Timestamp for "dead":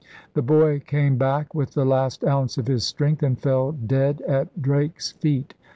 3.71-4.21